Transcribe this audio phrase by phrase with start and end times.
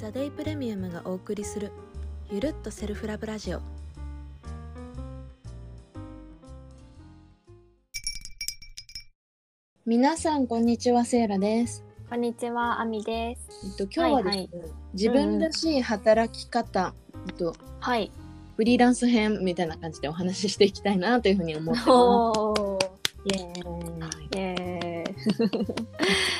[0.00, 1.72] ザ・デイプレミアムがお送りする
[2.30, 3.60] ゆるっとセルフラブラジオ
[9.84, 11.84] 皆さんこんにちはセイラです。
[12.08, 13.50] こんにちは、あみです。
[13.66, 16.94] えっと今日はですね、はい自分らしい働き方、
[17.28, 18.10] えっとはい。
[18.56, 22.86] フリーランス編みたいな感じでお話ししていきたいなというふうに思ってまおー
[23.26, 23.44] イエす。
[23.44, 24.38] ーイ。
[24.38, 25.74] イエーイ。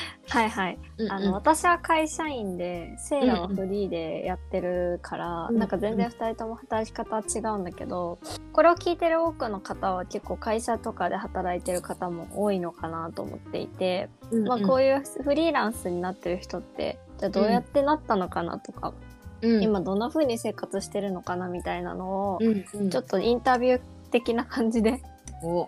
[0.31, 0.79] はいはい。
[0.97, 8.17] うんあの、私は会社員で、セイラはフリーでやってるから、うんなんか全然二人とも働き方は違うんだけど、
[8.53, 18.93] これを聞いてる多くの方は結構会社とかで働いてる方も多いのかなと思っていて、うんまあこういうフリーランスになってる人って、じゃあどうやってなったのかなとか、
[19.41, 25.01] うん、今どんな風に生活してるのかなみたいなのを、うんうん、ちょっとインタビュー的な感じで
[25.43, 25.67] お。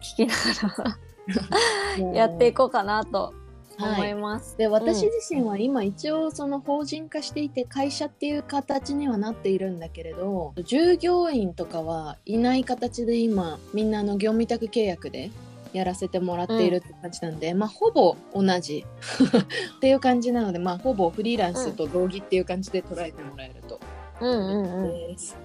[0.00, 0.34] 聞きな
[0.68, 0.98] がら
[2.14, 3.34] やっていこうかなと
[3.78, 4.56] 思はいいます。
[4.58, 15.30] で私自身は今一応その法人化していて会社っていう形にはなっているんだけれど従業員とかはいない形で今みんなあの業務委託契約で
[15.72, 18.84] やらせてもらっているって感じなんで、まあほぼ同じ
[19.76, 23.78] っていう感じなのでまあほぼフリーランスと同義っていう感じで捉えてもらえると、
[24.20, 25.12] うんうんうん。
[25.12, 25.36] です。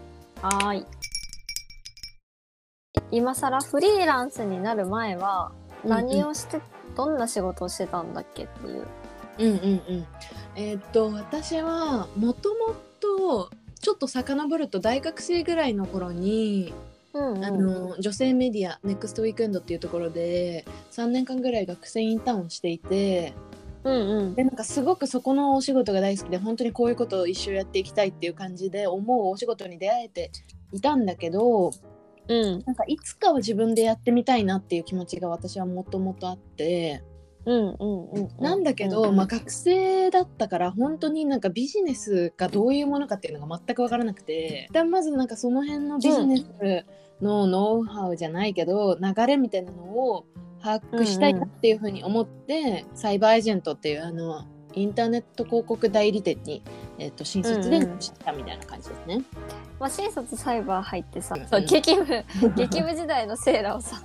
[0.41, 0.85] はーい。
[3.11, 5.51] 今更フリーランスになる前は
[5.83, 6.61] 何をして、
[6.95, 8.87] どんな仕事をしてたんだっけっていう。
[9.39, 10.07] うんうんうん。
[10.55, 13.49] えーっと私はもともと
[13.81, 16.73] ちょっと遡ると大学生ぐらいの頃に
[17.13, 17.45] うんうん。
[17.45, 23.33] あの女性メディアネクストウィークエンドっていうところで3年間ぐらい学生インターンをしていて
[23.83, 24.35] うんうん。
[24.35, 30.31] でなんかすごくそこのお仕事が大好きで本当にこういうことを一生やっていきたいっていう感じで思うお仕事に出会えて
[30.71, 31.71] いたんだけど
[32.27, 32.63] うん。
[32.65, 37.03] なんかいつかは自分でやってみたいなっていう気持ちが私はもともとあって。
[37.45, 38.29] うんうんうん。
[38.39, 44.67] なんだけど、まあ、学生だったから本当になんかビジネスがどういうものかっていうのが全く分からなくて。
[44.69, 46.85] 一旦まずなんかその辺のビジネス
[47.21, 50.25] のノウハウじゃないけど、流れみたいなのを
[50.61, 56.61] 把握したいなっていうふうに思って、サイバーエージェントっていうあのインターネット広告代理店に、
[56.97, 59.21] えっと新卒でしたみたいな感じですね。
[59.79, 61.65] まあ、新卒サイバー入ってさ、うん。
[61.65, 62.05] 激務
[62.55, 64.01] 激務時代のセーラーをさ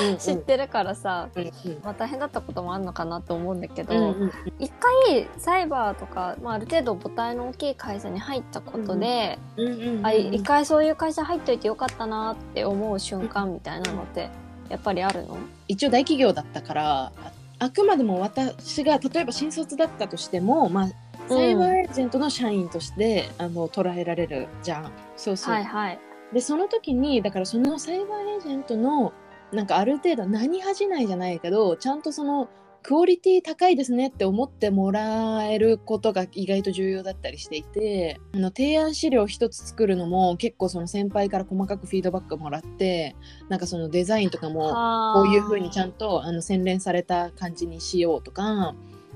[0.00, 0.16] うんうん。
[0.18, 1.50] 知ってるからさ、うんうん。
[1.82, 14.28] まあ、大変だったこともあるのかなと思うんだけど、うんうん一回サイバーとか、まあ、ある程度母体の大きい会社に入ったことで、うんうんうんあ一回そういう会社入っといてよかったなって思う瞬間みたいなのって
[14.68, 15.36] やっぱりあるの？
[15.68, 17.12] 一応大企業だったから
[17.60, 20.88] ああくまでも私が例えば新卒だったとしても、まあ、
[21.28, 24.92] サイバーエージェントの社員として、あの捉えられるじゃん。
[25.16, 26.00] そうそう、はいはい。
[26.32, 29.12] でその時にだからそのサイバーエージェントの
[29.52, 32.48] なんかある程度何恥じないじゃないけどちゃんとその
[32.82, 43.16] クオリティ高いですねって思ってもらえることが意外と重要だったりしていてあの提案資料一つ作るのも結構その先輩から細かくフィードバックもらって
[43.48, 48.74] なんかそのデザインとかもこういう風にちゃんとあの洗練された感じにしようとか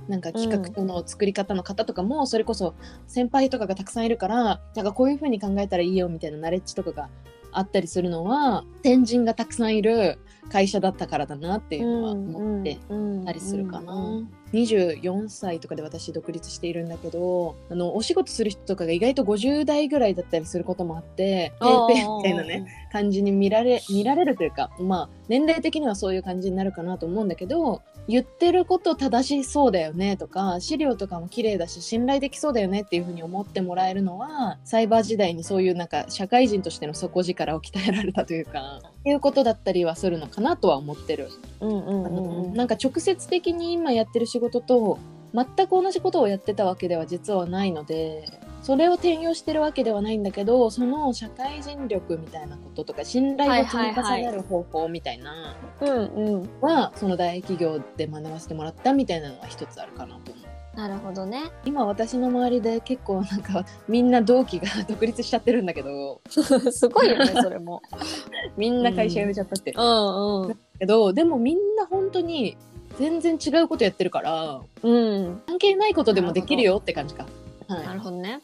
[0.08, 2.74] なんか企画書の作り方の方とかもそれこそ
[3.06, 7.08] 先輩とかがたくさんいるからなんかこういう風に考えたらいいよみたいなナレッジとかが
[7.52, 10.18] あったりするのは先人がたくさんいる
[10.50, 12.78] 会社だったからだなっていうのは思って
[13.24, 14.22] たりするかな。
[14.54, 41.28] 24歳とかで私独立しているんだけどあのお仕事する人とかが意外と50代ぐらいだったりすることもあってペーペーみたいなね感じに見られ見られるというかまあ年齢的にはそういう感じになるかなと思うんだけど言ってること正しそうだよねとか資料とかも綺麗だし信頼できそうだよねっていうふうに思ってもらえるのはサイバー時代にそういうなんか社会人としての底力を鍛えられたというかいうことだったりはするのかなとは思ってる。
[41.60, 44.98] うんうんあのうんうんなんか直接的に今やってる仕事と
[45.34, 48.28] 全く同じことをやってたわけでは実はないので
[48.62, 60.43] それを転用してるわけではないんだけどその社会人力みたいなこととか信頼を積み重ねる方法みたいなうんうんはその大企業で学ばせてもらったみたいなのは一つあるかなと思う。
[60.76, 61.50] なるほどね。
[61.64, 66.20] 今私の周りで結構なんか みんな同期が 独立しちゃってるんだけど。
[66.28, 67.80] すごいよねそれも。
[68.56, 70.58] みんな会社辞めちゃったって、うんうん。
[70.78, 72.56] けどでもみんな本当に
[72.98, 75.42] 全然違うことやってるからうん。
[75.46, 77.26] 関係ないことでもできるよって感じか。
[77.68, 77.86] はい。
[77.86, 78.40] なるほどね。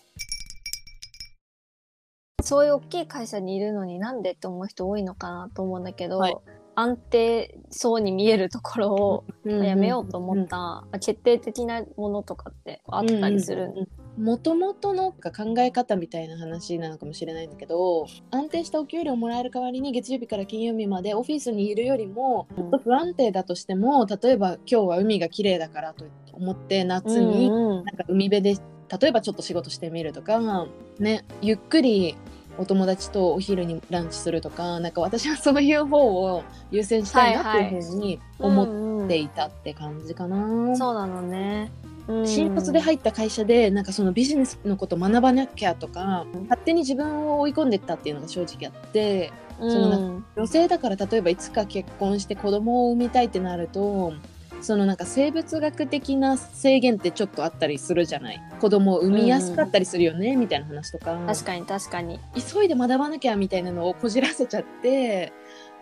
[2.43, 6.37] そういう大きい会社にいるのになんでって思う人多いのかなと思うんだけど、はい
[6.81, 13.75] 安定そうに見えるところをやめようと思った、まあ決定的なものとかってあったりする、
[14.17, 28.61] もともとの考え方みたいな話なのかもしれないんだけど安定したお給料もらえる代わりに月曜日から金曜日までオフィスにいるよりもちょっと不安定だとしても例えば今日は海が綺麗だからと思って夏になんか海辺で
[29.01, 30.67] 例えばちょっと仕事してみるとか
[30.99, 32.17] ねゆっくり
[32.61, 40.77] お友達とお昼にランチするとかなんか私はそういう方を優先したいなっていうふうに思っていたって感じかな。
[40.77, 41.73] そうなのね。
[42.07, 54.13] うん新卒で入った会社でなんかそのビジネスのこと学ばなきゃとか勝手に自分を追い込んでったっていうのが正直あってうんそのな女性だから例えばいつか結婚して子供を産みたいってなると
[54.61, 58.41] そのなんか生物学的な制限ってちょっとあったりするじゃない？
[58.61, 62.21] 子供を産みやすかったりするよね、みたいな話とか確かに確かに。
[62.53, 65.33] 急いで学ばなきゃみたいなのをこじらせちゃって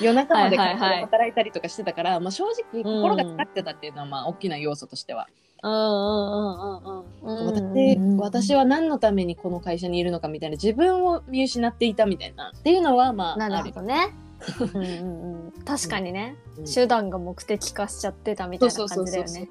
[0.00, 5.26] 夜中まではいはいはい働いたりとかしてたから、まあ、正直心が疲れてたっていうのはまあ大きな要素としては。
[5.62, 8.16] うんうんうんうんうん。
[8.18, 14.14] 私私は何のためにこの会社にいるのかみたいな自分を見失っていたみたいなっていうのはまあなるほどね。
[14.60, 16.64] うんうんうん、確かにね、うん。
[16.64, 19.48] 手段が目的化しちゃってたみたいな感じだよね。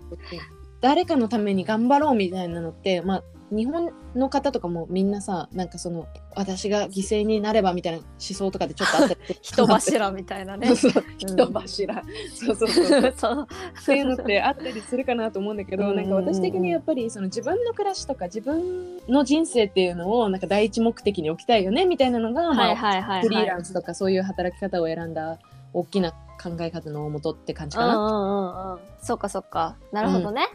[0.82, 3.24] 誰かのために頑張ろうみたいなのってまあ
[3.56, 10.92] 日本の方とかもみんなさなんかその私が犠牲になればみたいな思想とかでちょっとあったり 人柱みたいなね そう。
[10.92, 12.04] そう人柱、
[12.36, 13.48] そうそうそう そう。
[13.82, 23.22] っていうのってあったりするかなと思うんだけど、うんなんか私的にやっぱりその自分の暮らしとか自分の人生っていうのをなんか第一目的に置きたいよねみたいなのが、まあはいはい。
[23.22, 25.40] フリーランスとかそういう働き方を選んだ
[25.74, 26.18] 大きな考
[26.60, 27.98] え方のもとって感じかな。
[27.98, 28.80] うんうんうんうん。
[29.02, 29.78] そうかそうか。
[29.92, 30.48] なるほどね。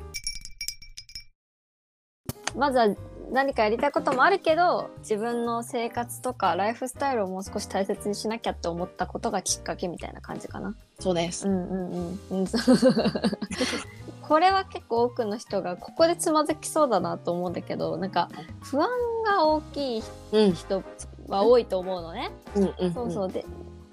[2.56, 2.94] まずは
[3.30, 10.74] 何かやりたいこともあるけど、自分の生活とかライフスタイルをもう少し大切にしなきゃって思ったことがきっかけみたいな感じかな。
[10.98, 11.46] そうです。
[11.46, 12.46] うんうんうんうん。
[14.22, 18.28] これは結構多くの人がここでつまずきそうだなと思うんだけど、なんか
[18.62, 18.88] 不安
[19.24, 20.02] が大きい
[20.32, 20.82] うん、人
[21.28, 22.30] は多いと思うのね。
[22.56, 23.44] うん、うん、そうそうで。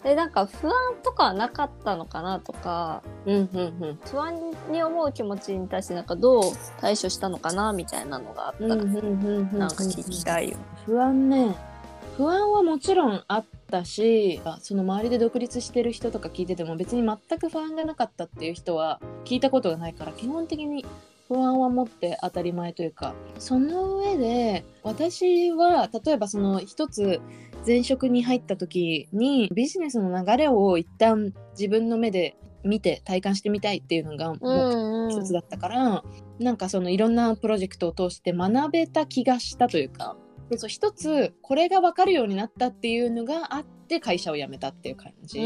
[0.08, 0.74] で、なんか不安
[1.04, 4.00] とかはなかったのかなとか、うん、うん、うん。
[4.06, 4.34] 不安
[4.72, 6.44] に思う気持ちに対してなんかどう
[6.80, 10.58] 対処したのかなみたいなのがあったら、うん、うん、うん、なんか聞きたいよ。
[10.86, 11.54] 不安ね。
[12.16, 20.86] 不安はもちろんあったし、その周りで独立してる人とか聞いてても別に全く不安がなかったっていう人は聞いたことがないから、基本的に
[21.28, 27.20] 不安は持って当たり前というか、その上で私は例えばその一つ
[27.66, 34.34] 前職に入った時にビジネスの流れを一旦自分の目で見て体感してみたいっていうのが
[35.10, 36.04] 一つだったから、
[36.40, 40.16] なんかそのいろんなプロジェクトを通して学べた気がしたというか
[40.50, 45.42] でそう一つこれが分かるようになったっていうのがあって会社を辞めたっていう感じ。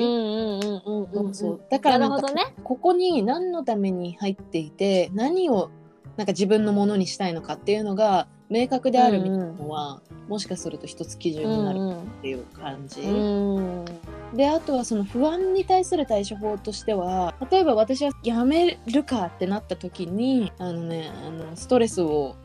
[1.69, 2.53] だからなんかね。
[2.63, 5.69] ここに何のために入っていて何を
[6.17, 11.79] なんか自分のものにしたいのかっていうのが明確であるみたいなのは、もしかすると一つ基準になる
[12.19, 13.01] っていう感じ。
[13.01, 13.85] うん
[14.33, 22.37] であとはその不安に対する対処法としては例えば私は辞めるかってなった時にあのねあのストレスを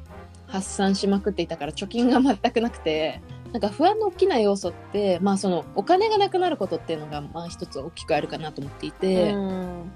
[0.47, 3.21] 発散しまくっていたから貯金が全くなくて
[3.53, 9.93] なんか不安の大きな要素ってまあそのお金がなくなることっていうのがまあ一つ大きくあるかなと思っていて、うん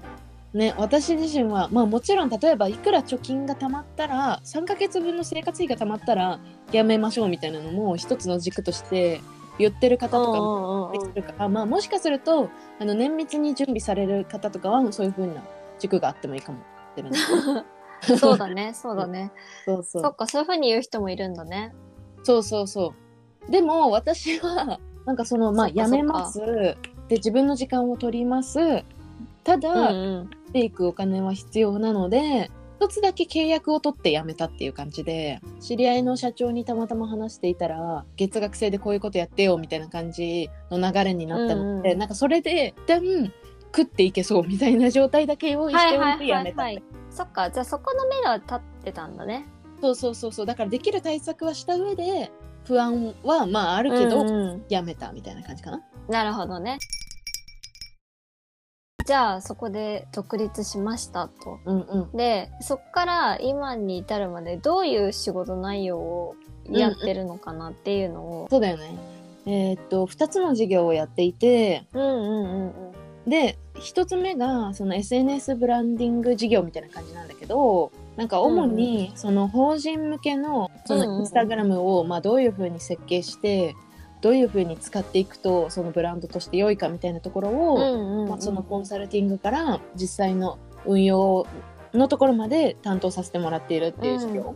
[0.53, 6.41] ね私自身はまあもちろん例えばいくら貯金が貯まったら3ヶ月分の生活費が貯まったら
[6.73, 9.21] やめましょうみたいなのも一つの軸として
[9.59, 10.91] 言ってる方とかも
[11.49, 12.49] まあ、もしかすると
[12.79, 15.41] あの綿密に準備される方とかはそういう風な
[15.79, 16.59] 軸があってもいいかも
[16.97, 17.65] しれない。
[18.19, 19.31] そうだね、そうだね。
[19.65, 21.73] そうそそうっか、そういう風に言う人もいるんだね。
[22.23, 22.93] そうそうそ
[23.47, 23.51] う。
[23.51, 26.39] でも私はなんかそのまあやめます
[27.07, 28.83] で自分の時間を取ります
[29.43, 43.31] ただ、うんうんていくお金は必要なので一つだけ契約を取って辞めたっていう感じで知り合いの社長にたまたま話していたら月額制でこういうことやってよみたいな感じの流れになったので、うんうんなんかそれで一旦
[43.75, 46.65] 食っていけそうみたいな状態だけ用意しておいて辞めた、
[47.09, 49.47] そっか、じゃあそこの目が立ってたんだね。
[49.81, 52.31] そうそうそうそうだからできる対策はした上で
[52.65, 55.81] 不安はまああるけど、うんうん辞めたみたいな感じかな。
[56.07, 56.77] なるほどね。
[59.05, 61.59] じゃあそこで独立しましたと。
[61.65, 66.35] うんうんで、そっから今に至るまでどういう仕事内容を
[66.69, 68.47] やってるのかなっていうのを。
[68.49, 68.95] そうだよね。
[69.47, 72.90] えーっと2つの事業をやっていてうんうんうんうん。
[73.27, 83.75] で1つ目がその SNS ブランディング事業みたいな感じなんだけどなんか主にその法人向けのそのインスタグラムをまあどういうふうに設計して
[84.21, 91.47] どういうふうに使っていくとそのブランドとして良いかみたいなところを、まあ、そのコンサルティングから実際の運用
[91.93, 94.55] のところまで担当させてもらっているっていう事業。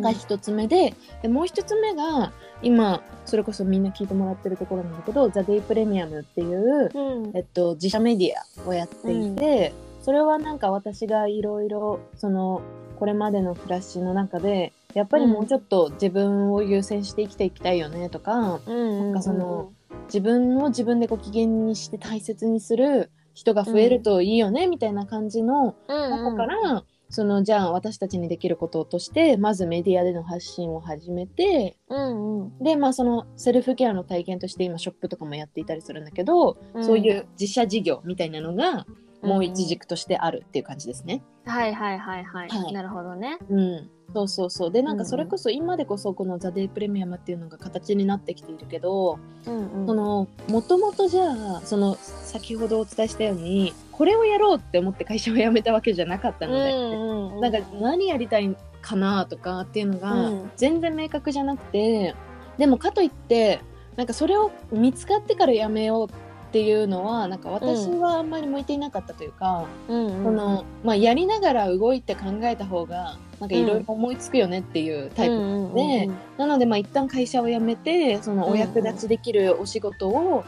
[0.00, 7.36] が一つ目ででもう一つ目が今それこそみんな聞いてもらってるところなんだけど「ザ・デイ・プレミアム」っていう、うん。
[7.36, 8.30] えっと、自社メディ
[8.64, 9.72] アをやっていて、
[10.02, 12.62] それはなんか私がいろいろその
[12.98, 19.72] これまでの暮らしの中でやっぱりもうちょっと自分を優先して生きていきたいよねとか、うんなんかその
[20.06, 32.58] 自分を自分でご機嫌にして大切にする人が増えるといいよね、みたいな感じの中から、そのじゃあ私たちにできることとしてまずメディアでの発信を始めてうんうん。
[32.58, 36.84] でまあそのセルフケアの体験として今ショップとかもやっていたりするんだけど、うん。
[36.84, 38.86] そういう自社事業みたいなのが
[39.22, 41.22] もう一軸としてあるっていう感じですね。
[41.44, 42.72] はいはいはいはい、はい。
[42.72, 43.38] なるほどね。
[43.48, 44.70] うん、そうそうそう。
[44.70, 45.04] でなんうんうん。
[45.04, 50.26] かそれこそ今でこそこの「ザ・デイ・プレミアム」っていうのが形になってきているけど、も
[50.62, 57.40] ともとじゃあその先ほどお伝えしたようにこれをやろうって思って会社を辞めたわけじゃなかったので、うんうん。
[57.40, 60.50] なんか何やりたいかなとかっていうのがうん。
[60.56, 62.14] 全然明確じゃなくて、
[62.58, 63.60] でもかといって
[63.96, 66.08] なんかそれを見つかってから辞めよう
[66.48, 70.06] っていうのはなんか私はあんまり向いていなかったというか、うん。
[70.06, 80.44] うんそのまあ、やりながら動いて考えた方がなんかいろいろ思いつくよねっていうタイプうんうんうんでなのでまあ一旦会社を辞めてそのお役立ちできるお仕事を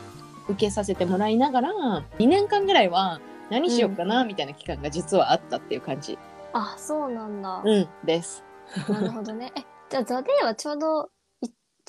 [0.48, 1.70] 受けさせてもらいながら
[2.18, 6.18] 2年間ぐらいは何しようかなみたいな期間が実はあったっていう感じ、
[6.52, 8.44] あそうなんだ、うん、です。
[8.88, 9.52] なるほどね。
[9.56, 11.08] えじゃあザ・デイはちょうど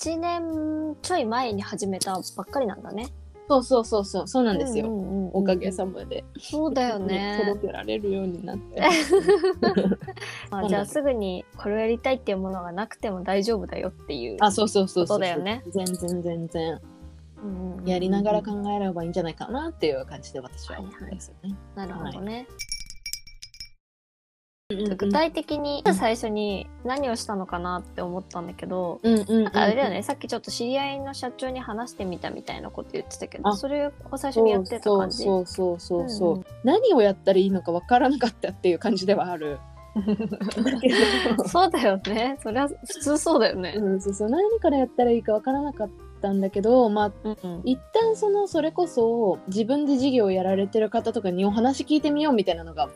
[0.00, 3.08] 1年ちょい前に始めたばっかりなんだね
[3.50, 4.86] そうそうそうそうそうなんですよ。
[4.86, 8.80] うんうんうんうんおかげさまで、そうだよね 届けられるようになって。
[10.50, 15.20] まあ、じゃあすぐにこれをやりたいっていうものがなくても大丈夫だよっていうあ、そうそうそうそう。
[15.20, 15.62] だよね。
[15.68, 16.80] 全然全然
[17.42, 21.56] うんうんうんやりながら考えればいいんじゃないかなっていう感じで私は思うんですよね。
[21.74, 22.69] なるほどね、うんうん
[24.70, 35.24] 具体的に最初に何をしたのかなって思ったんだけど、うんあれだよね、さっきちょっと知り合いの社長に話してみたみたいなこと言ってたけどあそれを最初にやってた感じ？
[35.24, 36.44] そうそうそうそうそう、うんうん。
[36.64, 39.58] 何をやったらいいのかわからなかったっていう感じではある。
[41.46, 42.38] そうだよね。
[42.42, 44.30] それは普通そうだよね、うん、そうそう。
[44.30, 45.90] 何からやったらいいかわからなかっ
[46.22, 47.62] たんだけど、まあ、うんうん。
[47.64, 52.88] 一旦そのそれこそ自分で事業をやられてる方とかにお話聞いてみようみたいなのが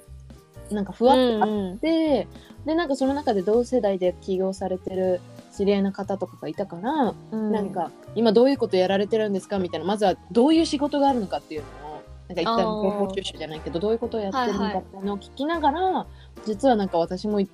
[0.74, 2.28] なんかふわっとあって、
[2.66, 5.20] でなんかその中で同世代で起業されてる
[5.56, 7.52] 知り合いの方とかがいたから、うん。
[7.52, 16.06] なんか今どういうことやられてるんですかみたいなまずはどういう仕事があるのかっていうのをなんか一旦情報収集じゃないけどどういうことをやってるのはいはいかっていうのを聞きながら、
[16.46, 17.50] 実はなんか私もい一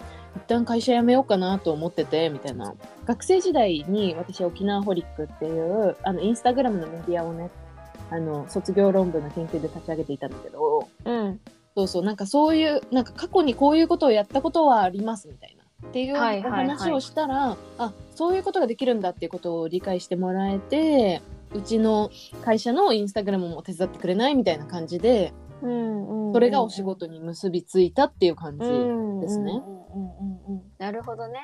[0.46, 2.74] 旦会社辞めようかなと思っててみたいな。
[3.04, 7.50] 学生時代に私沖縄ホリックっていうあのインスタグラムのメディアをね
[8.10, 11.40] あの卒業論文の研究で立ち上げていたんだけどうん
[11.76, 12.04] そうそう。
[12.04, 15.60] なんかそういうなんか過去にこういうことをやったことはありますみたいな。
[15.88, 16.68] っていうおはいはいはい。
[16.68, 21.22] 話をしたら、あそういうことができるんだっていうことを理解してもらえて
[21.54, 22.10] うちの
[22.44, 28.82] 会社のインスタグラムも手伝ってくれないみたいな感じでうんうんそれがお仕事に結びついたっていう感じ、ですね。
[29.20, 29.60] うんうんうん
[30.48, 31.42] うんうんなるほどね。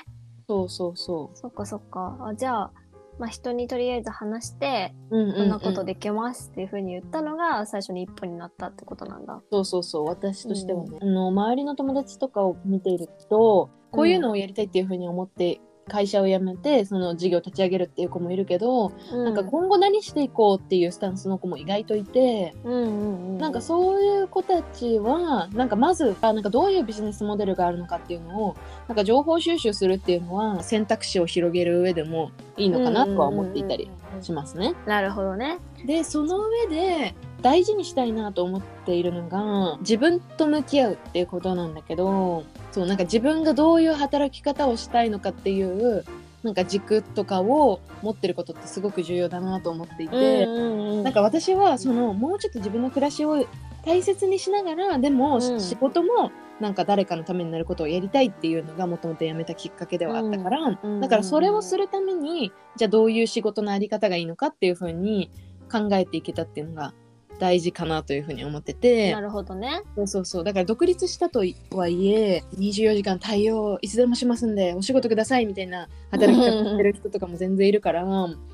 [0.49, 2.17] そうそうそそっかそっか。
[2.21, 2.73] あじゃあ
[3.19, 5.37] まあ、人にとりあえず話して、う、うんうんうん。
[5.37, 9.43] こんなことできますっていうふうに言ったのが最初に一歩になったってことなんだ。
[9.51, 10.05] そうそうそう。
[10.05, 28.57] 私としてはね、あの周りの友達とかを見ているとこういうのをやりたいっていうふうに思って会社を辞めてその事業を立ち上げるっていう子もいるけど、なんか今後何していこうっていうスタンスの子も意外といて、うんうんうん、なんかそういう子たちはなんかまずあなんかどういうビジネスモデルがあるのかっていうのを
[28.89, 33.89] なんか情報収集するっていうのは選択肢を広げる上でもいいのかなとは思っていたり
[34.21, 34.75] しますね。
[34.87, 35.59] なるほどね。
[35.85, 37.15] でその上で
[37.47, 46.05] 大事にしたいなと思っているのが自分と向き合うっていうことなんだけどそうなんか自分がどういう働き方をしたいのかっていう
[46.43, 53.47] なんか軸とかを持ってることってすごく重要だなと思っていて、んなんか私はそのもうちょっと自分の暮らしを
[53.85, 55.61] 大切にしながらでも、うん。
[55.61, 61.01] 仕事もなんか誰かのためになることをやりたいっていうのがもともと辞めたきっかけではあったから、うん。
[61.01, 65.31] だからそれをするためにじゃあどういう仕事のあり方がいいのかっていうふうに
[65.71, 66.95] 考えていけたっていうのが
[67.39, 69.83] 大事かなというふうに思っててなるほどね。
[69.95, 78.05] そうそうそうだから独立したとはいえ24時間対応いつでもしますんでお仕事くださいみたいな働き方してる人とかも全然いるから。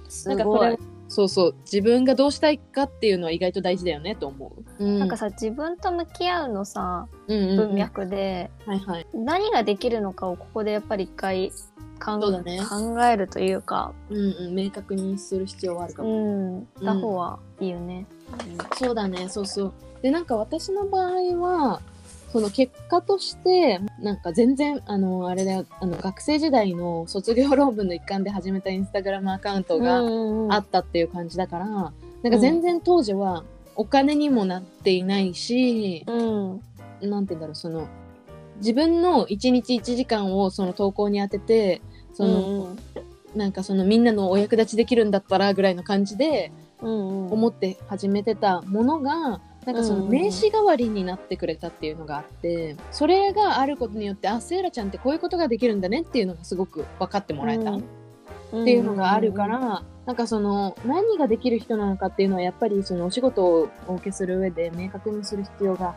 [0.09, 0.79] すなんかそれを。
[1.13, 4.85] そうそう自分がどうしたいかっていうのは意外と大事だよねと思う。
[4.85, 9.07] うんなんかさ自分と向き合うのさうんうんうん文脈で、はいはい。
[9.13, 11.53] 何ができるのかをここでやっぱり一回
[12.03, 16.59] かんそうだね考えるというか、うんうん明確にする必要はあるかうも。
[16.59, 18.07] ん、た方はいいよね。
[18.77, 19.73] そうだねそうそう。
[20.03, 21.81] でなんか私の場合は
[22.33, 30.01] その結果としてなんか全然あのあれだよあの学生時代の卒業論文の一環で始めたインスタグラムアカウントが
[30.57, 33.45] あったっていう感じだから、なんか全然当時は
[33.77, 37.87] お金にもなっていないし、うん、なんて言うんだろうその
[38.57, 41.83] 自分の1日1時間をその投稿に当てて
[42.15, 42.79] その、うん
[43.35, 46.53] なんかそのみんなのお役立ちできるんだったらぐらいの感じで
[46.83, 57.81] うんうん思って始めてたものが、なんかその名刺代わりになってくれたっていうのがあってそれがあることによってあセイラちゃんってこういうことができるんだねっていうのがすごく分かってもらえたっ
[58.53, 58.65] うん。
[58.67, 65.95] ていうのがあるから、なんかその何ができる人なのかっていうのはやっぱりそのお仕事をお受けする上で明確にする必要が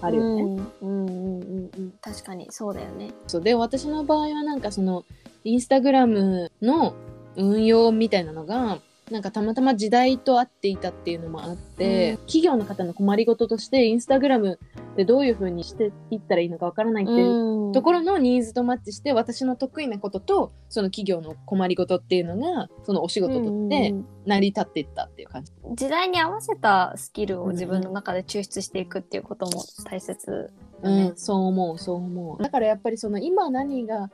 [0.00, 0.42] あるよね。
[0.42, 1.92] うんうんうんうんうん。
[2.00, 3.10] 確かにそうだよね。
[3.26, 3.42] そう。
[3.42, 5.04] で私の場合はなんかその
[5.44, 6.94] インスタグラムの
[7.36, 8.80] 運用みたいなのが
[9.10, 12.16] なんかたまたま時代と合っていたっていうのもあって、うん。
[12.18, 14.60] 企業の方の困りごととしてインスタグラム
[14.96, 23.94] でどういう風にしていったらいいのかわからないっていうところのニーズとマッチして私の得意なこととその企業の困りごとっていうのがそのお仕事として
[24.26, 25.52] 成り立っていったっていう感じ。
[25.74, 31.08] 時代に合わせたスキルを自分の中で抽出していくっていうことも大切だね。
[31.08, 32.42] うん、そう思うそう思う。
[32.42, 34.08] だからやっぱりその今何が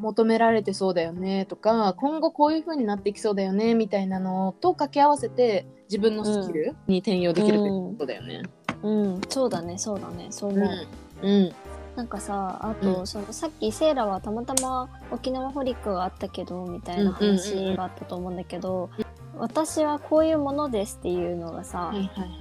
[0.00, 8.42] 求められてそうだよねとか今後こういう風になっていきそうだよねみたいなのと掛け合わせて自分のスキルに転用できるってことだよね。
[8.82, 9.20] うん。
[9.28, 10.28] そうだねそうだね。
[10.30, 10.86] そううん思う、
[11.22, 11.52] うん。
[11.96, 13.06] なんかさあと、うん。
[13.06, 18.90] そのさっきセイラはたまたま沖縄ホリックがあったけどみたいな話があったと思うんだけど、
[19.36, 21.92] 私はこういうものですっていうのがさ。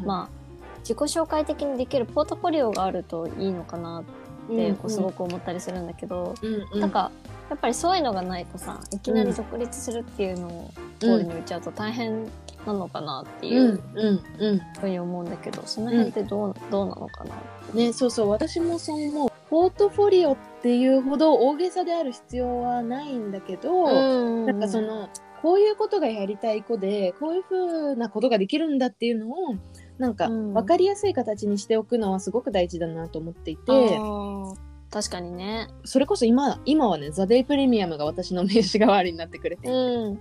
[0.05, 0.39] まあ
[0.79, 4.03] 自己紹介的にできるポートフォリオがあるといいのかな
[4.51, 7.11] ってこうすごく思ったりするんだけど、うんうん、なんか
[7.49, 12.25] やっぱりそういうのがないとさいきなり独立するっていうのをゴールに打ち合うと大変
[12.65, 17.35] なのかなっていううんうんうんふうに思うんだけど、その辺ってどう,、どうなのかな
[17.73, 19.29] ねそうそう私もそう思う。
[19.49, 24.45] ポートフォリオっていうほど大げさである必要はないんだけど、うん。
[24.45, 25.09] なんかその
[25.41, 27.55] こういうことがやりたい子でこういうふ
[27.93, 29.55] うなことができるんだっていうのを
[29.99, 30.53] なんかうん。
[30.53, 34.55] 分かりやすい形にしておくのはすごく大事だなと思っていて、あー。
[34.89, 35.67] 確かにね。
[35.83, 40.19] それこそ今今はねザ・デイプレミアムが私の名刺代わりになってくれて、うん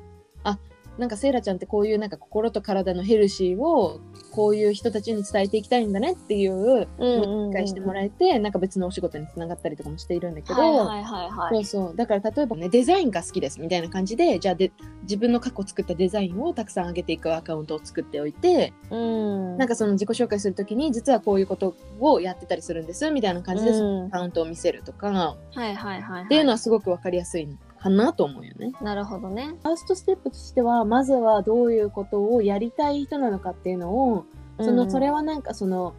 [0.99, 4.01] なんかセイラちゃんってこういうなんか心と体のヘルシーを
[4.33, 11.97] こういう人たちに伝えていきたいんだねっていううんうん理解してもらえて、なんか別のお仕事につながったりとかもしているんだけど、そうそう。
[11.97, 19.57] だから例えばねデザインが好きですみたいな感じでじゃあで自分の過去作ったデザインをたくさん上げていくアカウントを作っておいて、うん。
[19.57, 24.07] なんかその自己紹介するときに実はこういうことをやってたりするんですみたいな感じで、そのうん。
[24.09, 26.25] アカウントを見せるとか、はいはいはいはい。
[26.25, 28.73] っていうのはすごくわかりやすいかなと思うよね。
[28.81, 29.55] なるほどね。
[29.63, 34.25] ファーストステップとしてはまずはどういうことをやりたい人なのかっていうのを
[34.61, 34.91] その、うん。
[34.91, 35.95] それはなんかその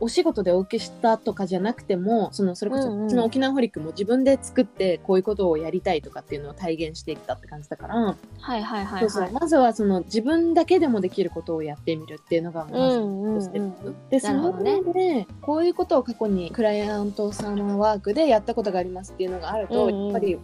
[0.00, 3.06] お仕事でお受けしたとかじゃなくてもそのそれこそ、うんうん。
[3.06, 8.16] うちの沖縄ホリックも自分で作ってこういうことをやりたいとかっていうのを体現していったって感じだから、は
[8.56, 9.00] いはいはいはい。
[9.00, 9.32] そうそう。
[9.32, 20.04] まずはその自分だけでもできることをやってみるっていうのがまずうんうんステップ、うんでその上でこういうことを過去にクライアント様ワークでやったことがありますっていうのがあると、うんうん。
[20.06, 20.38] やっぱり、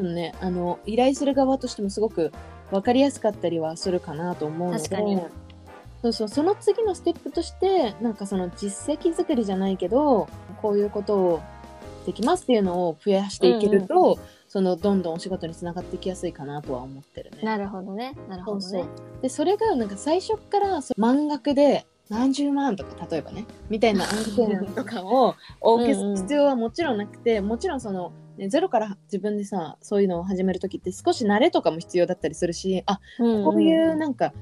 [0.00, 2.32] そのね、あの依頼する側としてもすごく
[2.70, 4.82] 分かりやすかったりはするかなと思うので。
[4.82, 5.20] 確かに。
[6.00, 10.30] そうそうその次のステップとしてなんかその実績作りじゃないけど
[10.62, 11.42] こういうことを
[12.06, 17.42] できますっていうのを増やしていけると、そのどんどんお仕事につながっていきやすいかなとは思ってるね。
[17.42, 18.16] なるほどね。
[18.26, 18.62] なるほどね。
[18.62, 18.88] そうそう。
[19.20, 34.32] でそれがなんか最初からそう満額で何十万とか例えばねみたいな案件とかを お受けする必要はもちろんなくてもちろんその、ね、ゼロから自分でさそういうのを始める時って少し慣れとかも必要だったりするしあうんこういうなんか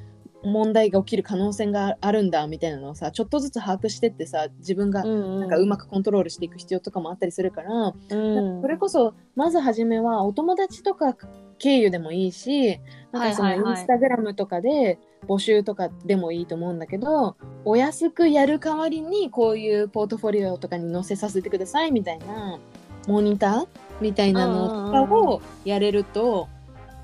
[0.45, 8.63] 問題が起きる可能性があるんだみたいなのをさちょっとずつ把握してってさ自分がうんなんかうまくコントロールしていく必要とかもあったりするから、うん。
[8.63, 11.17] それこそまず初めはお友達とか
[11.59, 12.81] 経由でもいいし
[13.11, 22.61] なんかそのインスタグラムとかで募集とかでもいいと思うんだけどお安くやる代わりにこういうポートフォリオとかに載せさせてくださいみたいな
[23.09, 23.67] モニター
[24.01, 26.49] みたいなのとかをやれると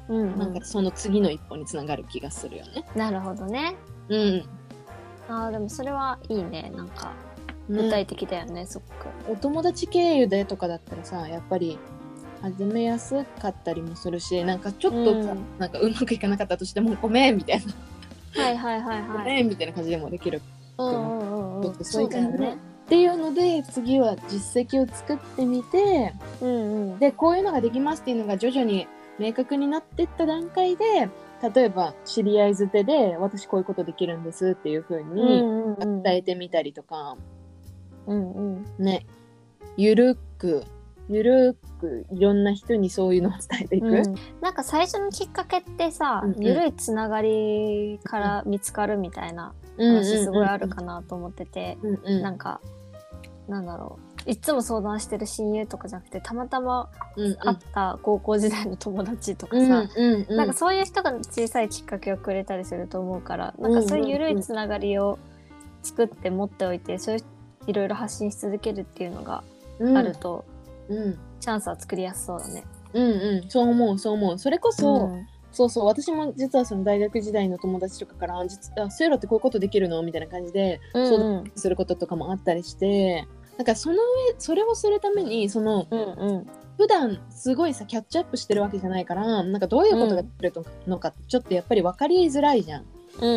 [0.08, 0.38] うんうん。
[0.38, 2.84] なんかその次の一歩につながる気がするよね。
[2.94, 3.74] なるほどね。
[4.10, 4.44] うん。
[5.28, 6.70] あーでもそれはいいね。
[6.76, 7.14] なんか
[7.68, 9.32] 具ね体的だよねすごく。
[9.32, 11.78] お友達経由でとかだったらさやっぱり
[12.42, 15.44] 始めやすかったりもするしなんかちょっとさ、うん。
[15.58, 17.62] なんかうまくいかなかったとしてもごめんみたい
[18.36, 19.24] な、はいはいはいごはい。
[19.40, 20.42] めんみたいな感じでもできる
[20.76, 21.74] うんうんうんうん。
[21.76, 26.98] そうそうだよねっていうので次は実績を作ってみてうんうん。
[26.98, 28.86] でこういうのができますっていうのが徐々に
[29.18, 31.08] 明確になっていった段階で
[31.54, 37.16] 例えば知り合いづてで私こういうことできるんですっていう風うんに伝えてみたりとか、
[38.06, 38.64] うんうん。
[38.78, 39.06] ね。
[39.76, 40.64] ゆるく
[41.08, 43.86] ゆるくいろんな人にそういうのを伝えていく。
[43.86, 44.14] うん。
[44.40, 46.44] なんか最初のきっかけってさ、うんうん。
[46.44, 52.22] ゆるいつながりから見つかるみたいな話すごいあるかなと思ってて、うんうん。
[52.22, 52.60] なんか
[53.48, 54.30] なんだろう。
[54.30, 60.36] いつも相談してる親友とかじゃなくてたまたま会った高校時代の友達とかうんさ、うんうん。
[60.36, 65.18] なんかそういう人が小さいきっかけをくれたりすると思うから、なんかそういう緩いつながりを
[65.82, 67.24] 作って持っておいて、そういう
[67.66, 69.44] いろいろ発信し続けるっていうのが
[69.78, 69.98] うん。
[69.98, 70.46] あると、
[70.88, 71.18] うん。
[71.40, 72.64] チャンスは作りやすそうだね。
[72.94, 73.50] うんうん。
[73.50, 74.38] そう思うそう思う。
[74.38, 80.02] それこそ、んそうそう私も実はその大学時代の友達とかから実あそういうのってこういうことできるの？
[80.02, 84.00] みたいな感じでうん相談することとかもあったりしてなんかその上
[84.38, 86.46] それをするためにそのうんうん。
[86.76, 90.52] 普段すごいさキャッチアップしてるわけじゃないからなんかどういうことができる
[90.88, 92.84] のかちょっとやっぱり分かりづらいじゃん。
[93.20, 93.32] うんう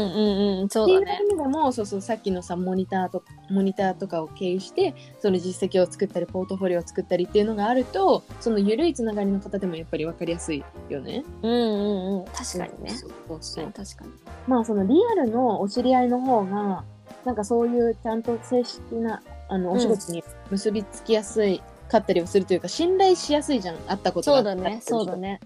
[0.57, 1.19] んうんそっていううだね。
[1.21, 11.23] 意味でもそうそうさっきのさモニターとモニターとかを経由してその実績を作ったりポートフォリオを作ったりっていうのがあるとその緩いつながりの方でもやっぱり分かりやすいよね。
[11.41, 12.89] うんうんうん確かにね。
[12.91, 14.11] そうそうそう確かに。
[14.47, 16.83] まあそのリアルのお知り合いの方が
[17.25, 25.39] なんかそういうちゃんと正式なあのうんお仕事に結びつきやすいかったりをするというか信頼しやすいじゃん会ったことがそうだねそうだね。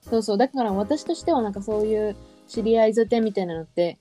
[0.00, 2.16] そうそうだから私としてはなんかそういう
[2.54, 3.98] 知り合いづてみたいなのって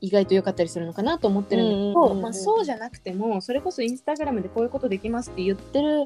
[0.00, 6.04] 意外と良かったりするのかなと思ってるんだけうんうんうんうんどまあそうじゃなくてもそれこそインスタグラムでこういうことできますって言ってる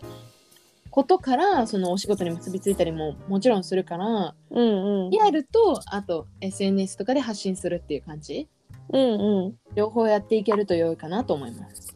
[0.91, 8.49] ことからそのお仕事に結びついたりももちろんするからうんうんリアルとあと SNS とかで発信するっていう感じ
[8.93, 9.57] うんうん。
[9.75, 11.95] 両方やっていけると良いかなと思います。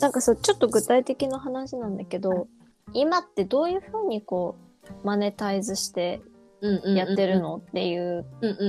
[0.00, 2.48] なんかそうちょっと具体的な話なんだけど、
[2.92, 4.56] 今ってどういうふうにこ
[5.02, 6.20] うマネタイズして
[6.60, 8.24] やってるのっていう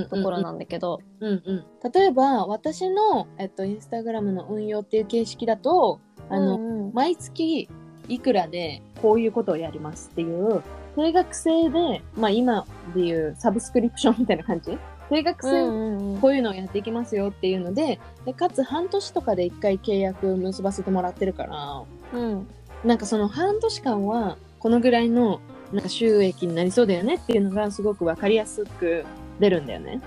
[0.09, 6.93] ところなんだけど、例えば私の、えっと、インスタグラムの運用っていう形式だとあの、うんうん。
[6.93, 7.69] 毎月
[8.07, 10.63] いくらでこういうことをやりますっていう
[10.95, 14.77] 定額制で、まあ、今でいうサブスクリプションみたいな感じ？
[15.09, 22.47] 定額制こういうのをやっていきますよっていうのででかつ半年とかで1回契約結ばせてもらってるからうん。
[22.83, 25.39] なんかその半年間はこのぐらいの
[25.71, 29.05] なんか収益になりそうだよねっていうのがすごく分かりやすく
[29.39, 30.01] 出るんだよね。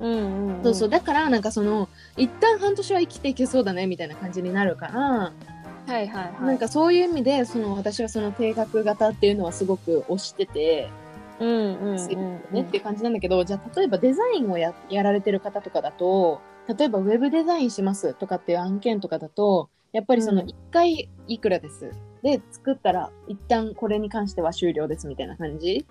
[0.00, 0.88] うんうんそうそう。
[0.88, 5.32] だからなんかその一旦半年は生きていけそうだねみたいな感じになるから、は
[5.88, 6.42] いはいはい。
[6.42, 10.90] なんかそういう意味でその私はその定額型っていうのはすごく推してて、
[11.40, 20.48] うんうんうんねっていう感じなんだけどじゃあ例えばデザインをややられてる方とかだと例えばウェブデザインしますとかっていう案件とかだとやっぱりそのうん。
[20.48, 21.90] 1回いくらです、
[22.24, 25.86] で作ったら一旦これに関しては終了ですみたいな感じ？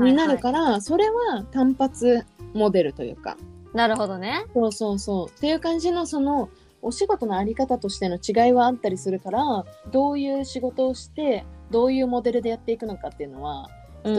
[0.00, 3.36] になるから、それは単発モデルというか。
[3.72, 4.46] なるほどね。
[4.52, 5.28] そうそうそう。
[5.28, 6.48] っていう感じのその
[6.82, 13.68] お仕事のあり方としての違いはあったりするからどういう仕事をしてどういうモデルでやっていくのかっていうのは
[14.02, 14.10] そ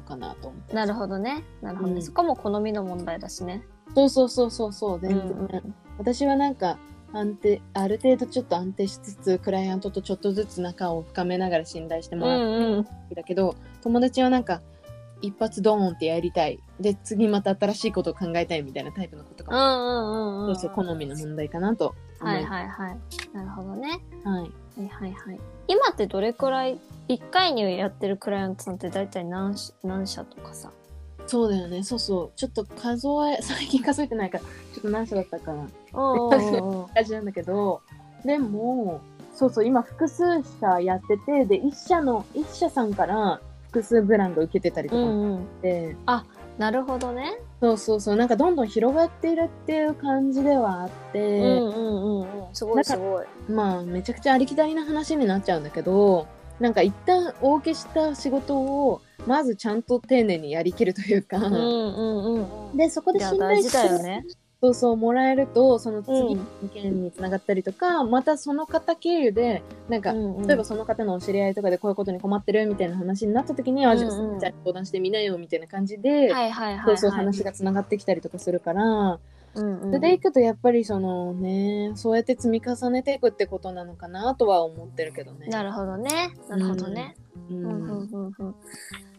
[0.00, 1.42] うかなと思ってなるほどね。
[1.62, 2.02] なるほどね、うん。
[2.02, 3.64] そこも好みの問題だしね。
[3.92, 5.00] そうそうそうそうそう。
[5.00, 5.74] 全然、うんうん。
[5.98, 6.78] 私はなんか
[7.12, 12.40] 安定ある程度ちょっと安定しつつクライアントとちょっとずつ仲を深めながら信頼してもうらう。
[12.40, 12.84] んうん。
[13.14, 14.62] だけど、友達はなんか
[15.20, 16.58] 一発ドーンってやりたい。
[16.80, 22.98] で次また新しいことを考えたいみたいなタイプのことかも、うんうんうんうんそうそう好みの問題かなと思はいはいはい。
[23.32, 24.00] なるほどね。
[24.24, 24.40] はい。
[24.42, 24.48] は
[24.84, 25.40] いはいはい。
[25.68, 30.70] 今ってどれくらい1回にやってるクライアントさんって大体何し何社とかさ？
[31.26, 31.84] そうだよね。
[31.84, 32.32] そうそう。
[32.34, 34.48] ちょっと数え最近数えてないからちょ
[34.80, 37.82] っと何社だったかな感じなんだけど
[38.24, 39.00] でも
[39.34, 43.40] そうそう今複数社やっててで1社の一社さんから
[43.72, 45.06] 複数ブランド受けてたりとうか。
[45.06, 45.38] もんうん。
[45.40, 45.96] して、
[46.58, 47.38] なるほどね。
[47.60, 48.16] そうそうそう。
[48.16, 52.54] なんかどんどん広がっているっていう感じではあって、うんうんうんうん。
[52.54, 53.26] すごいすごい。
[53.48, 56.26] まあめちゃくちゃありきたりな話になっちゃうんだけど
[56.60, 62.76] なんか一旦お受けした仕事をまずちゃんと丁寧にやりきるというか、うんうんうんうん。
[62.76, 64.26] でそこで信頼大事だよね
[64.62, 66.38] そうそうもらえるとその次うん。
[66.38, 70.46] の意見につながったりとか、またその方経由でなんか、うんうん。
[70.46, 74.38] 例えばその方のお知り合いとかでこういうことに困ってるみたいな話になった時に、あじゃあうんうん。
[74.38, 76.84] じゃあ相談してみなよみたいな感じで、はいはいはいはい。
[76.86, 79.18] そうそう話がつながってきたりとかするから、
[79.56, 79.80] うんうん。
[79.80, 85.48] それでいくとやっぱりそのねそうやって積み重ねていくってことなのかなとは思ってるけどね。
[85.48, 86.30] なるほどね。
[86.48, 87.16] なるほどね。
[87.50, 87.62] ううん。
[87.62, 88.54] んうんうんうん。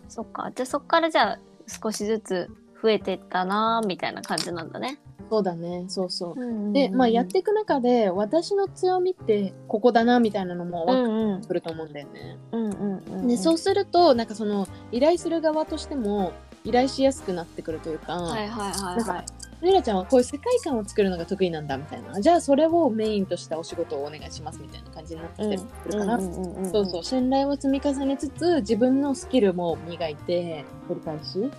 [0.08, 0.50] そっか。
[0.56, 2.50] じゃあそっからじゃあ少しずつ
[2.82, 5.86] 増えてったなーみたいな感じなんだねそうだね。
[5.88, 6.40] そうそう。
[6.40, 12.38] うんで、まあ、やっていく中で私の強みってここだなみたいなのもう分かんうんってくると思うんだよね。
[12.52, 12.98] うんうん。
[12.98, 16.34] うんでそうするとなんかその依頼する側としても
[16.64, 22.20] 依頼しやすくなってくるというか、はいはいはいレイラちゃんはこういう世界観を作るのが得意なんだみたいな。
[22.20, 27.04] じゃあそれをメインとしたお仕事をお願いしますみたいな感じになってきたりするから、うんうんうんうんそうそう。
[27.04, 31.50] 信頼を積み重ねつつ自分のスキルも磨いて繰り返し。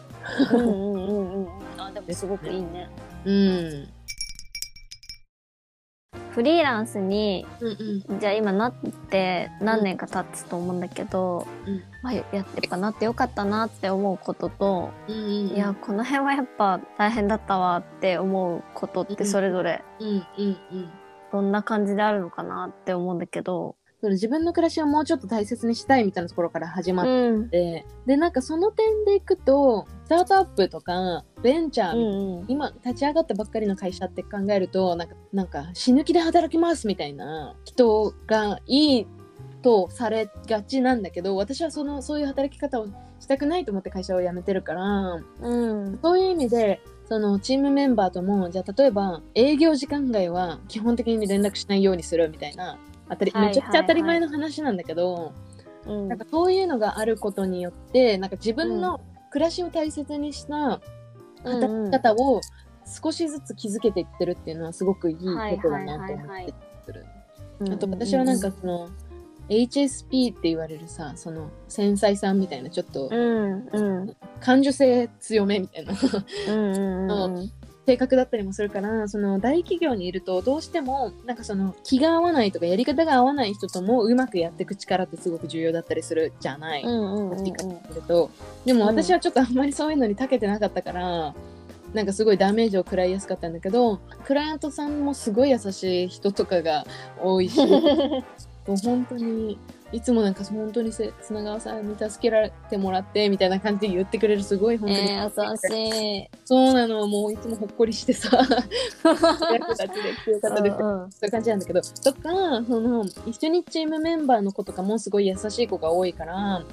[0.53, 1.44] うんうんうんうん。
[1.44, 1.48] うん
[1.79, 2.90] あでもすごくいいね
[3.24, 3.88] うん。
[6.30, 8.20] フリーランスにうんうん。
[8.20, 8.74] じゃあ今なっ
[9.08, 11.82] て何年か経つと思うんだけど、うん。
[12.02, 20.90] まあ、ややっぱなってよかったなって思うことと、うんうんいやこの辺はやっぱ大変だったわって思うことってそれぞれうんうんうん。
[21.32, 23.76] どんな感じであるのかなって思うんだけど。
[24.04, 27.48] その自分の暮らしをもうちょっと大切にしたいみたいなところから始まっうん。
[27.48, 32.44] て、でなんかその点でいくとスタートアップとかベンチャー、うんうん。
[32.48, 39.06] 今立ち上がったばっかりの会社って考えるとなんかなんか死ぬ気で働きますみたいな人がいい
[39.62, 42.88] とされがちなんだけど私はそのそういう働き方を
[43.20, 45.98] したくないと思って会社を辞めてるからうん。
[46.02, 55.32] そういう意味でそのチームメンバーともじゃあ例えば営業時間外は基本的に連絡しないようにするみたいな当たり、はいめちゃくちゃ当たり前の話なんだけど、
[55.86, 56.08] うん。
[56.08, 60.80] なんかそういうのがあることによってなんか自分の暮らしを大切にした
[61.44, 62.40] 働き方を
[63.02, 66.54] 少しずつ気づけていってるっていうのはすごくいいことだなと思って
[66.86, 67.04] する。
[67.70, 68.90] あと私はなんかその
[69.48, 74.16] HSP って言われるさその繊細さんみたいなちょっとうんうん。
[74.40, 75.94] 感受性強めみたいな。
[76.48, 77.50] うん
[77.87, 86.83] 性格だったりもするからその大企業にいるとどうしてもなんかその気が合わないとかやり方が合わない人ともうまくやっていく力ってすごく重要だったりするじゃない。
[88.64, 91.35] でも私はちょっとあんまりそういうのに長けてなかったから、
[91.94, 96.85] なんかすごいダメージを食らいやすかったんだけどクライアントさんもすごい優しい人とかが
[97.23, 97.79] 多いしも
[98.66, 99.57] う 本当に
[99.94, 106.30] いつもなんか本当にせ砂川さんに助けられてもらってみたいな感じで言ってくれるすごい本当に、えー、優しい。
[106.44, 108.37] そうなのもういつもほっこりしてさ。
[109.04, 110.76] 役立ちで来てよかったです。
[110.76, 111.12] うんうん。
[111.12, 111.80] そういう感じなんだけど。
[111.80, 112.28] とか
[112.66, 116.64] その一緒にチームメンバーの子とかもすごい優しい子が多いから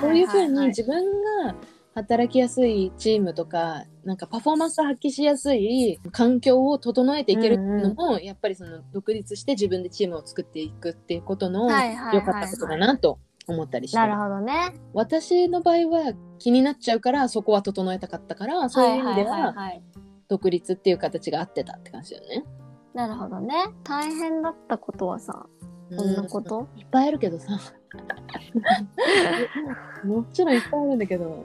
[0.00, 1.04] そういうふうに自分
[1.44, 1.56] が
[1.96, 11.64] 働きやすいチームとかなんかパフォーマンスを発揮しやすい環境を整えていけるっていうのも、やっぱりその独立して自分でチームを作っていくっていうことの
[12.12, 14.74] 良かったことだなと思ったりしてなるほどね。
[14.94, 19.82] 私の場合は気になっちゃうからそこは整えたかったからそういう意味でははい。
[20.28, 22.44] 独立っていう形が合ってたって感じだよね。
[22.94, 23.54] なるほどね。
[23.84, 25.46] 大変だったことはさ、
[25.96, 26.68] こんなこと？
[26.76, 27.58] いっぱいあるけどさ
[30.04, 31.44] もちろんいっぱいあるんだけど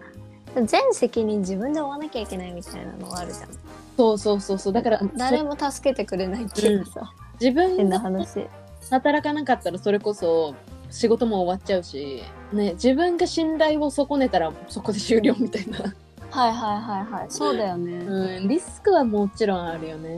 [0.63, 3.49] 全責任自分で負わなきゃいけないみたいなのはあるじゃん。
[3.97, 8.47] そうそうそうそうだから誰も助けてくれないっていうかさ、自分変なが話。
[8.89, 10.53] 働かなかったらそれこそ
[10.91, 15.95] 仕事も終わっちゃうし、ね、自分が信頼を損ねたらそこで終了みたいな、
[16.35, 17.25] はいはいはいはい。
[17.29, 17.93] そうだよね。
[17.93, 20.15] うん、リスクはもちろんあるよね。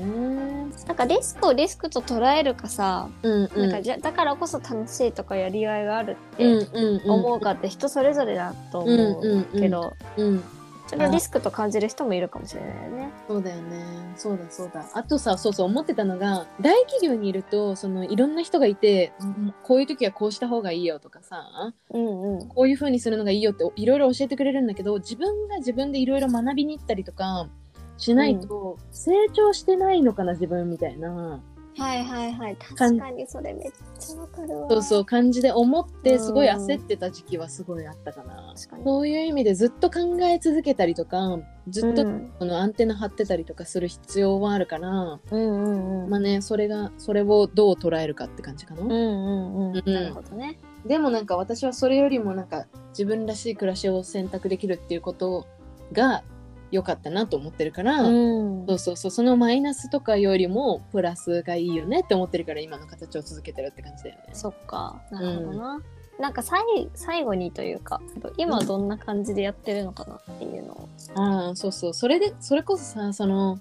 [0.88, 10.43] なんかリスクをリスクと捉えるかさ、うんうんなんかじゃだからこそ楽しいとかやりがいがあるってうんうんうん思うかって人それぞれだと思うけど、うん
[10.88, 13.12] それをリスクと感じる人もいるかもしれないよね。
[13.28, 14.13] そうだよね。
[14.15, 14.86] そうだそうだ。
[14.93, 22.47] あとさ、そうそう思ってたのが、大企業にいると、そのいろんな人がいて、うんこういう時はこうした方がいいよとかさ、うんうん。
[22.47, 27.50] こういう風にするのがいいよっていろいろ教えてくれるんだけど、自分が自分でいろいろ学びに行ったりとか
[27.97, 31.41] しないと、成長してないのかな、自分みたいな、
[31.78, 32.56] はいはいはい。
[32.56, 34.70] か確んかにそれめっちゃわかるわ。
[34.70, 38.54] そうそう感じで思って、うんすごい焦ってた時期はすごいあったかな。
[38.56, 38.84] 確かに。
[38.84, 46.10] そういう意味でずっと考え続けたりとか、ずっとうんそのアンテナ張ってたりとかする必要はあるから、うんうんうん。
[46.10, 48.82] まあね、それが、それをどう捉えるかって感じかな。
[48.82, 49.78] うんうんうん。
[49.78, 50.60] うんなるほどね。
[50.86, 55.46] でもなんか私はそれよりもなんか自分らしい暮らしを選択できるっていうこと
[55.92, 56.24] が
[56.71, 64.30] 良かったなと思ってるから、うんそうそうそう、そのマイナスとかよりもプラスがいいよねって思ってるから今の形を続けてるって感じだよね。
[64.34, 65.01] そっか。
[65.12, 65.82] なるほどな。
[66.19, 66.60] なんか最
[66.95, 68.01] 最後にというか、
[68.38, 70.89] 今どんな感じでやってるのかなっていうのを。
[71.15, 71.93] ああ、そうそう。
[71.93, 73.60] それで、それこそさ、その、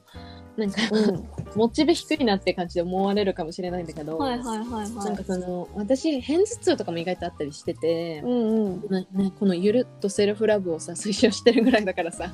[0.57, 1.25] なんか、うん。
[1.55, 8.87] モチベ低いなって感じで思われるかもしれないんだけど、はいはいはいはなんかその、私、片頭痛とかも意外とあったりしててい。、うんうん。
[8.89, 12.31] なね、このゆるっとセルフラブをさ推奨してるぐらいだからさ、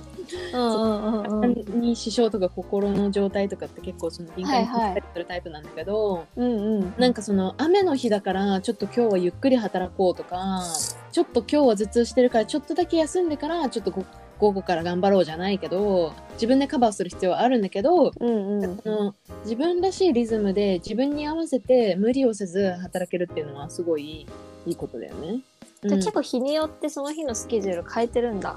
[0.53, 1.81] うんうんうんうん。
[1.81, 6.95] に支障とか心の状態とかって結構その敏感にはいはい感じたりするタイプなんだけど、うんうん。
[6.99, 10.63] なんかその雨の日だからちょっと今日はゆっくり働こうとか
[11.11, 14.05] ちょっと今日は頭痛してるからちょっとだけ休んでからちょっとご
[14.39, 18.77] 午後から頑張ろうじゃないけど自分でカバーする必要はあるんだけど、うんうん。
[18.79, 19.15] その
[19.45, 24.27] 自分らしいリズムで自分に合わせて無理をせず働けるっていうのはすごい
[24.67, 25.41] いいことだよね。
[25.85, 28.57] じゃあ結構日によってその日のスケジュール変えてるんだ。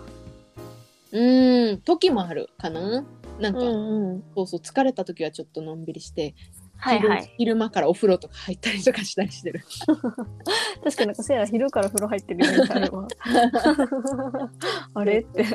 [1.11, 3.03] うん、うん時もあるかな？
[3.39, 4.23] なんか、んうん。
[4.33, 7.33] そうそう疲れた時はちょっとのんびりして、昼はいはい。
[7.37, 9.61] 昼間からお風呂とか入ったりとかしたりしてる。
[10.83, 12.89] 確かになんかせいら昼から風呂入ってるよみたいな。
[14.93, 15.45] あれって。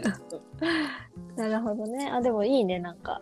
[1.37, 2.11] なるほどね。
[2.11, 3.21] あ、でもいいね、なんか。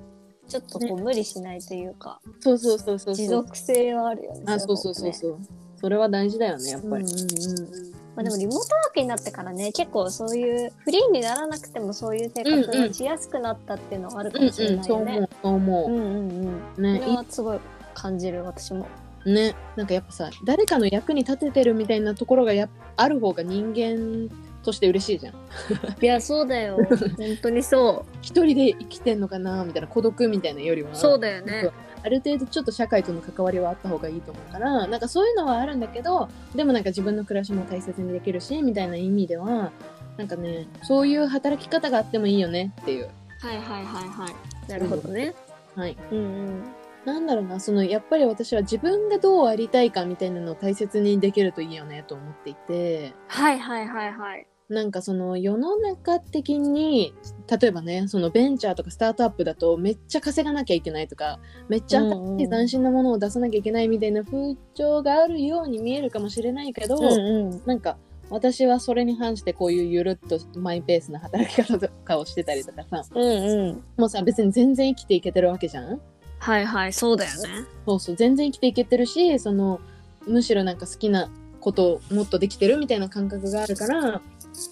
[0.49, 4.45] ちょっとこう無理しないというか、そうそうそうそうそう持続性はあるよね。
[4.47, 5.13] あそうそうそうう。
[5.13, 5.39] そう
[5.81, 15.29] それは大事だよねやっぱり、うんうんうんまあ、でもリモートワークになってからね結構そういうフリーにならなくてもそういう生活がしやすくなったっていうのはあるかうんもしれうんそうないよね。
[15.43, 16.63] 思うそう思うんうんうん。
[16.79, 17.59] うねそれはすごい
[17.99, 18.87] 感じる私も。
[19.25, 24.33] いねなんかやっぱさ誰かの役に立ててるみたいなところがやっある方が人間
[24.63, 25.35] として嬉しいじゃん
[26.01, 26.79] いやそうだよ
[27.17, 31.73] 本当にそ一人で生きてんのかなみたいな孤独みたいなよりはうだよそう
[32.05, 39.73] ある程度ちょっと社会との関わりはあった方がいいと思うからなんかそういうのはあるんだけどでもなんか自分の暮らしも大切にできるしみたいな意味では
[40.17, 43.09] なんかねそういう働き方があってもいいよねっていう
[43.41, 44.71] はいはいはいはい。
[44.71, 45.35] なるほどね。
[45.77, 46.63] はいうんうん。
[47.05, 54.47] なんだろうなそのやっぱり私は自分がどうありたいかみたいなのを大切にできるといいよねと思っていてはいはいはいはい。
[54.69, 57.15] なんかその世の中的に
[57.51, 67.63] 例えばねそのベンチャーとかスタートアップだとめっちゃ稼がなきゃいけないとかめっちゃ新しい斬新なものを出さなきゃいけないみたいな風潮があるように見えるかもしれないけど、うんうん。
[67.65, 67.97] なんか
[68.29, 73.85] 私はそれに反してこういうゆるっとマイペースな働き方とかをしてたりとかさうんうん。
[73.97, 75.99] もうさ別に全然生きていけてるわけじゃん
[76.38, 77.66] はいはいそうだよね。
[77.87, 79.81] そうそう全然生きていけてるしその
[80.27, 84.20] むしろなんか好きなことをもっとできてるみたいな感覚があるから、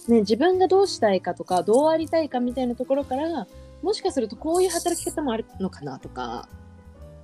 [0.09, 3.47] ね、自分がどうしたいかとかどうありたいかみたいなところから
[3.83, 6.49] もしかするとこういう働き方もあるのかなとか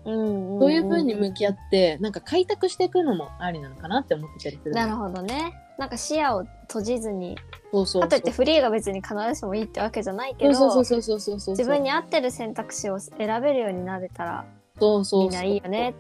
[0.04, 5.52] うんそういう風に向き合ってなんか開拓していくのもありなのかなって思ってたりするなるほどね。
[5.78, 7.36] なんか視野を閉じずに
[7.72, 14.44] そうそうかといってフリーが別に必ずしもいいってわけじゃないけど自分に合ってる選択肢を選べるようになれたら
[14.78, 15.94] そうそうみんないいよねっ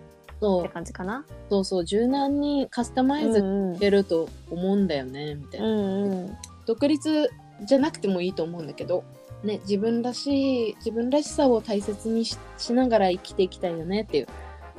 [0.62, 1.24] て感じかな。
[1.48, 1.84] そうそう。
[1.84, 6.36] 柔軟にカスタマイズうんしてると思うんだよね、みたいな、うんうん。
[6.66, 7.30] 独立
[7.64, 9.04] じゃなくてもいいと思うんだけど、
[9.44, 14.26] ね、自分らしい自分らしさを大切にししながら生きていきたいよねっていう。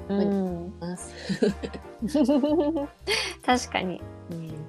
[0.10, 0.74] うん。
[3.46, 4.02] 確かに。
[4.32, 4.62] うん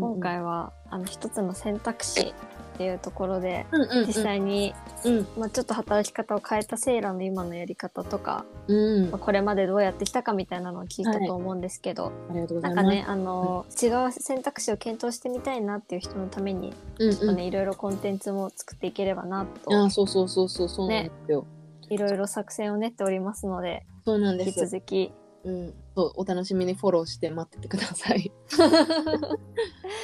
[0.00, 2.34] 今、回はあの一つの選択肢っ
[2.76, 3.66] ていうところで
[4.06, 5.26] 実際に、うん。
[5.38, 9.10] まあ、ちょっと働き方を変えたセイラの今のやり方とか、うん。
[9.10, 11.26] まあ、これまでどうやってきたかみたいなのを聞いたはい。
[11.26, 12.86] と思うんですけど、ありがとうござます。
[12.86, 21.46] ないんかねあの、違う選択肢を検討してみたいなっていう人のために、ちょっとねいろいろコンテンツも作っていければなあとーそうそうそうそうそうなんですよ、
[21.90, 25.12] いろいろ作戦を練っておりますのでそうなんで引きす、続き。
[25.42, 28.32] うん、そうお楽しみにフォローして待っててください、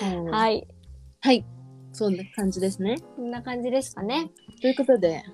[0.01, 0.68] はい、はい。
[1.20, 1.44] はい
[1.92, 2.96] そんな感じですね。
[3.16, 4.31] こんな感じですかね。
[4.61, 5.25] ということで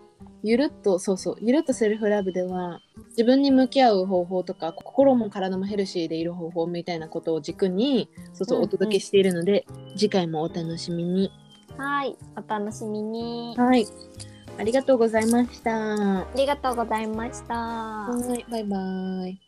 [0.45, 8.69] ゆるっとそうそうゆるっとセルフラブでは自分に向き合う方法とか心も体もヘルシーでいる方法みたいなことを軸にそうそううんうん。
[8.69, 11.33] お届けしているので、次回もお楽しみに。
[11.77, 12.17] はい。
[12.37, 13.55] お楽しみに。
[13.57, 13.85] はい。
[14.59, 15.71] ありがとうございました。
[15.73, 18.07] はありがとうございました。
[18.37, 18.45] い。
[18.51, 19.41] バイバイ